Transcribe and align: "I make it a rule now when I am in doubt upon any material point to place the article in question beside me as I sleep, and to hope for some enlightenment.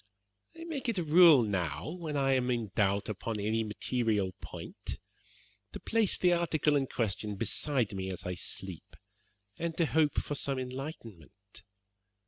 "I 0.59 0.63
make 0.63 0.89
it 0.89 0.97
a 0.97 1.03
rule 1.03 1.43
now 1.43 1.91
when 1.91 2.17
I 2.17 2.33
am 2.33 2.49
in 2.49 2.71
doubt 2.73 3.07
upon 3.07 3.39
any 3.39 3.63
material 3.63 4.31
point 4.41 4.97
to 5.73 5.79
place 5.79 6.17
the 6.17 6.33
article 6.33 6.75
in 6.75 6.87
question 6.87 7.35
beside 7.35 7.93
me 7.93 8.09
as 8.09 8.23
I 8.23 8.33
sleep, 8.33 8.95
and 9.59 9.77
to 9.77 9.85
hope 9.85 10.15
for 10.17 10.33
some 10.33 10.57
enlightenment. 10.57 11.61